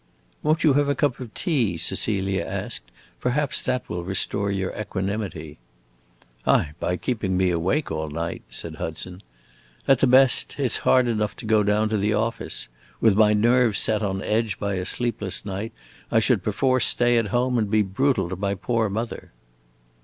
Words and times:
"Won't 0.41 0.63
you 0.63 0.73
have 0.73 0.89
a 0.89 0.95
cup 0.95 1.19
of 1.19 1.31
tea?" 1.35 1.77
Cecilia 1.77 2.43
asked. 2.43 2.89
"Perhaps 3.19 3.61
that 3.61 3.87
will 3.87 4.03
restore 4.03 4.49
your 4.49 4.73
equanimity." 4.75 5.59
"Aye, 6.47 6.71
by 6.79 6.97
keeping 6.97 7.37
me 7.37 7.51
awake 7.51 7.91
all 7.91 8.09
night!" 8.09 8.41
said 8.49 8.77
Hudson. 8.77 9.21
"At 9.87 9.99
the 9.99 10.07
best, 10.07 10.55
it 10.59 10.71
's 10.71 10.77
hard 10.77 11.07
enough 11.07 11.35
to 11.35 11.45
go 11.45 11.61
down 11.61 11.87
to 11.89 11.97
the 11.99 12.15
office. 12.15 12.67
With 12.99 13.15
my 13.15 13.33
nerves 13.33 13.77
set 13.77 14.01
on 14.01 14.23
edge 14.23 14.57
by 14.57 14.73
a 14.73 14.85
sleepless 14.85 15.45
night, 15.45 15.71
I 16.11 16.17
should 16.19 16.41
perforce 16.41 16.87
stay 16.87 17.19
at 17.19 17.27
home 17.27 17.59
and 17.59 17.69
be 17.69 17.83
brutal 17.83 18.27
to 18.29 18.35
my 18.35 18.55
poor 18.55 18.89
mother." 18.89 19.31